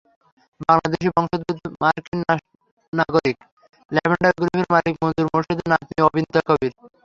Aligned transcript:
বাংলাদেশি 0.61 1.09
বংশোদ্ভূত 1.11 1.59
মার্কিন 1.81 2.19
নাগরিক 2.93 3.37
ল্যাভেন্ডার 3.91 4.33
গ্রুপের 4.37 4.67
মালিক 4.73 4.93
মনজুর 5.01 5.27
মোরশেদের 5.31 5.67
নাতনি 5.71 5.99
অবিন্তা 6.07 6.39
কবীর। 6.47 6.73